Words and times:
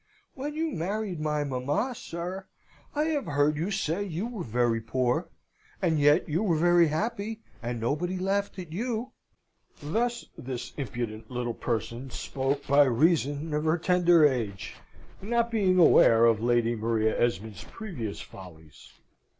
When 0.33 0.55
you 0.55 0.71
married 0.71 1.19
my 1.19 1.43
mamma, 1.43 1.93
sir, 1.93 2.47
I 2.95 3.03
have 3.03 3.27
heard 3.27 3.55
you 3.55 3.69
say 3.69 4.03
you 4.03 4.25
were 4.25 4.43
very 4.43 4.81
poor; 4.81 5.29
and 5.79 5.99
yet 5.99 6.27
you 6.27 6.41
were 6.41 6.55
very 6.57 6.87
happy, 6.87 7.41
and 7.61 7.79
nobody 7.79 8.17
laughed 8.17 8.57
at 8.57 8.71
you!" 8.73 9.11
Thus 9.79 10.25
this 10.35 10.73
impudent 10.75 11.29
little 11.29 11.53
person 11.53 12.09
spoke 12.09 12.65
by 12.65 12.85
reason 12.85 13.53
of 13.53 13.63
her 13.65 13.77
tender 13.77 14.25
age, 14.25 14.73
not 15.21 15.51
being 15.51 15.77
aware 15.77 16.25
of 16.25 16.41
Lady 16.41 16.75
Maria 16.75 17.15
Esmond's 17.21 17.63
previous 17.65 18.19
follies. 18.19 18.91